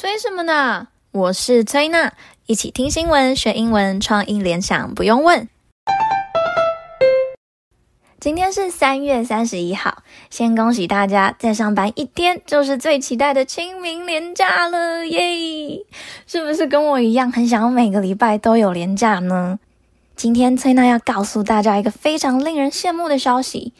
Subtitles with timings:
[0.00, 0.86] 催什么呢？
[1.10, 2.12] 我是崔娜，
[2.46, 5.48] 一起听新闻学英文，创意联想不用问。
[8.20, 15.84] 今天是三月三十一号，先恭喜大家，再上班一天就是最期待的清明连假了耶！
[16.28, 19.58] 是不是跟我一样，很想要每个礼拜都有连假呢？
[20.14, 23.72] 今天崔娜要告诉大家一个非常令人羡慕的消息，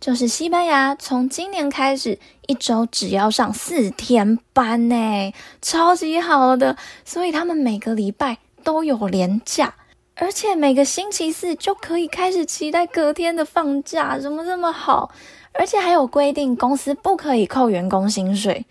[0.00, 9.74] 就是西班牙从今年开始，一周只要上四天班呢，超级好的，所以他们每个礼拜都有连假。
[10.14, 15.10] 而且每个星期四就可以开始期待隔天的放假，怎么这么好？
[15.52, 18.66] 而且还有规定，公司不可以扣员工薪水，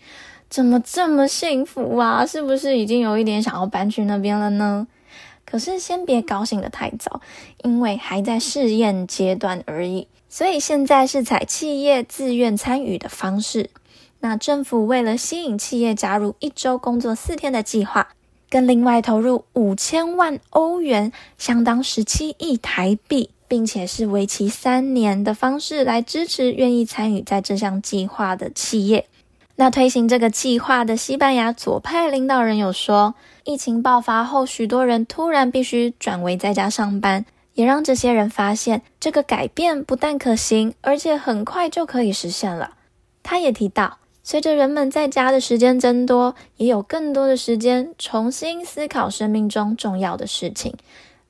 [0.48, 2.24] 怎么这么幸福啊？
[2.24, 4.86] 是不是已经有一点想要搬去那边了呢？
[5.48, 7.20] 可是先别高兴得太早，
[7.62, 10.06] 因为还在试验阶段而已。
[10.28, 13.70] 所以现在是采企业自愿参与的方式。
[14.20, 18.08] 那政府为了吸引企业加入一周工作四天的计划。
[18.50, 29.06] 更另外投入五千万欧元，相当十七亿台币，并且是为期三年的方式来支持愿意参与在这项计划的企业。
[29.60, 42.74] 那推行这个计划的西班牙左派领导人有说，疫情爆发后，许多人突然必须转为在家上班，也让这些人发现这个改变不但可行，而且很快就可以实现了。
[43.24, 43.98] 他也提到。
[44.22, 50.74] 随着人们在家的时间增多，也有更多的时间重新思考生命中重要的事情。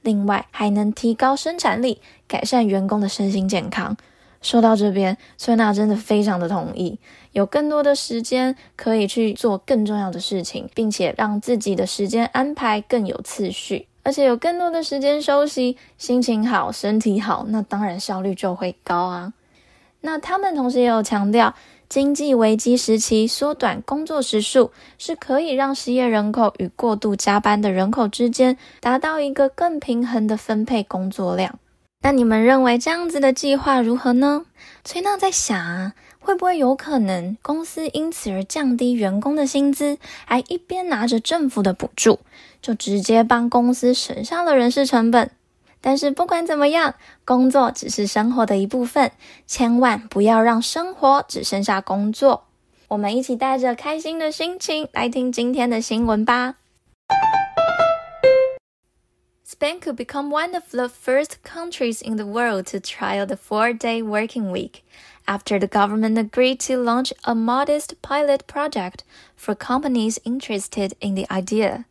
[0.02, 3.96] 另外，还能提高生产力，改善员工的身心健康。
[4.40, 6.98] 说到这边，崔娜真的非常的同意，
[7.32, 19.32] 有更多的时间可以去做更重要的事情，并且让自己的时间安排更有次序，而且有更多的时间休息，心情好，身体好，那当然效率就会高啊。
[20.00, 21.54] 那他们同时也有强调。
[21.88, 31.58] 经济危机时期，缩短工作时数是可以让失业人口与过度加班的人口之间达到一个更平衡的分配工作量。
[32.00, 34.46] 那你们认为这样子的计划如何呢？
[34.84, 42.20] 崔娜在想啊，会不会有可能公司因此而降低员工的薪资，还一边拿着政府的补助，
[42.62, 45.30] 就直接帮公司省下了人事成本？
[45.80, 49.12] 但是不管怎么样，工作只是生活的一部分，
[49.46, 52.44] 千万不要让生活只剩下工作。
[52.88, 56.54] 我们一起带着开心的心情来听今天的新闻吧。
[59.58, 64.52] Spain could become one of the first countries in the world to trial the four-day working
[64.52, 64.86] week
[65.26, 69.02] after the government agreed to launch a modest pilot project
[69.34, 71.86] for companies interested in the idea.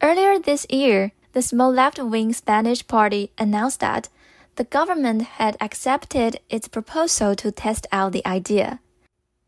[0.00, 4.08] Earlier this year, the small left-wing Spanish party announced that
[4.56, 8.80] the government had accepted its proposal to test out the idea.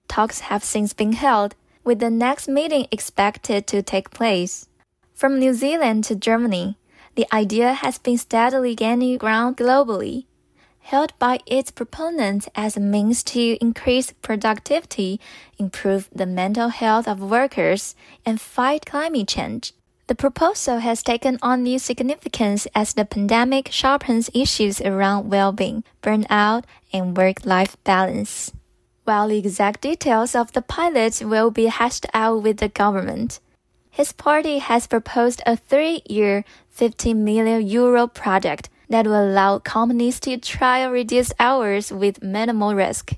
[0.08, 4.68] Talks have since been held, with the next meeting expected to take place.
[5.14, 6.76] From New Zealand to Germany,
[7.14, 10.24] the idea has been steadily gaining ground globally,
[10.80, 15.20] held by its proponents as a means to increase productivity,
[15.58, 17.94] improve the mental health of workers,
[18.26, 19.72] and fight climate change.
[20.08, 26.64] The proposal has taken on new significance as the pandemic sharpens issues around well-being, burnout,
[26.92, 28.52] and work-life balance.
[29.04, 33.40] While the exact details of the pilot will be hashed out with the government,
[33.91, 40.37] his party has proposed a three-year, 50 million euro project that will allow companies to
[40.37, 43.13] trial reduced hours with minimal risk.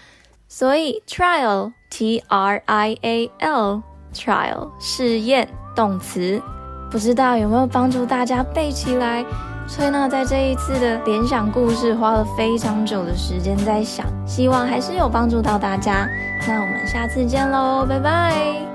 [0.49, 3.81] 所以 trial t r i a l
[4.13, 6.43] trial 试验动词，
[6.91, 9.23] 不知道有没有帮助大家背起来？
[9.67, 16.07] 崔娜在这一次的联想故事花了非常久的时间在想，希望还是有帮助到大家。
[16.47, 18.74] 那我们下次见喽，拜拜。